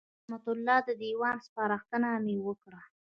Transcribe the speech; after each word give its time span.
د 0.03 0.03
رحمت 0.17 0.45
الله 0.53 0.77
د 0.87 0.89
دېوان 1.01 1.37
سپارښتنه 1.45 2.09
مې 2.25 2.37
وکړه. 2.47 2.81